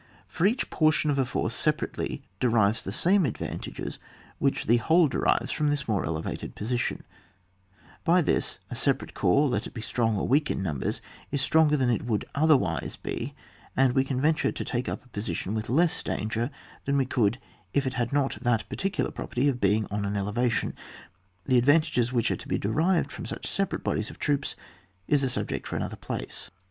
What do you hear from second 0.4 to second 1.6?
each portion of a force